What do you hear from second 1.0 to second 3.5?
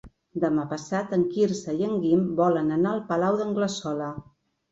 en Quirze i en Guim volen anar al Palau